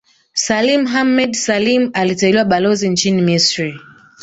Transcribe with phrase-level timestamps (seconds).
[0.33, 3.79] Salim Ahmed Salim aliteuliwa Balozi nchini Misri